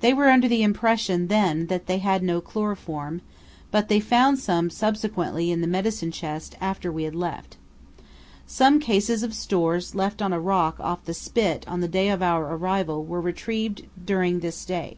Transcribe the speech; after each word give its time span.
They 0.00 0.14
were 0.14 0.30
under 0.30 0.48
the 0.48 0.62
impression 0.62 1.26
then 1.28 1.66
that 1.66 1.84
they 1.86 1.98
had 1.98 2.22
no 2.22 2.40
chloroform, 2.40 3.20
but 3.70 3.88
they 3.88 4.00
found 4.00 4.38
some 4.38 4.70
subsequently 4.70 5.50
in 5.50 5.60
the 5.60 5.66
medicine 5.66 6.10
chest 6.10 6.56
after 6.62 6.90
we 6.90 7.02
had 7.02 7.14
left. 7.14 7.58
Some 8.46 8.80
cases 8.80 9.22
of 9.22 9.34
stores 9.34 9.94
left 9.94 10.22
on 10.22 10.32
a 10.32 10.40
rock 10.40 10.76
off 10.80 11.04
the 11.04 11.12
spit 11.12 11.66
on 11.68 11.82
the 11.82 11.88
day 11.88 12.08
of 12.08 12.22
our 12.22 12.54
arrival 12.56 13.04
were 13.04 13.20
retrieved 13.20 13.84
during 14.02 14.40
this 14.40 14.64
day. 14.64 14.96